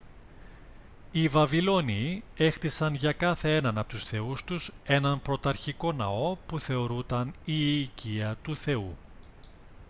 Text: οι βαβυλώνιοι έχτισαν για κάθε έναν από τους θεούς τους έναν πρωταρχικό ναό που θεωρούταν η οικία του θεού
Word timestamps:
οι 1.11 1.27
βαβυλώνιοι 1.27 2.23
έχτισαν 2.35 2.93
για 2.93 3.11
κάθε 3.11 3.55
έναν 3.55 3.77
από 3.77 3.89
τους 3.89 4.03
θεούς 4.03 4.43
τους 4.43 4.71
έναν 4.83 5.21
πρωταρχικό 5.21 5.91
ναό 5.91 6.35
που 6.47 6.59
θεωρούταν 6.59 7.33
η 7.45 7.79
οικία 7.81 8.35
του 8.43 8.55
θεού 8.55 8.97